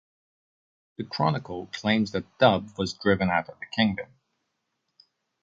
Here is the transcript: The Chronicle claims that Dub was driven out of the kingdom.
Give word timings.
The 0.97 1.03
Chronicle 1.03 1.67
claims 1.67 2.11
that 2.13 2.39
Dub 2.39 2.71
was 2.75 2.93
driven 2.95 3.29
out 3.29 3.49
of 3.49 3.59
the 3.59 3.67
kingdom. 3.67 4.07